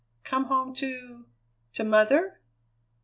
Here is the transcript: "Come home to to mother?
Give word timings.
"Come 0.23 0.45
home 0.45 0.73
to 0.77 1.27
to 1.73 1.83
mother? 1.83 2.41